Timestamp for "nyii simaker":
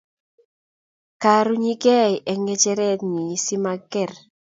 3.11-4.11